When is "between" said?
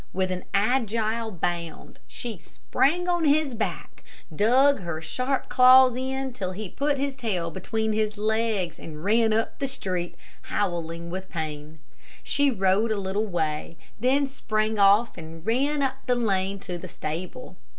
7.51-7.93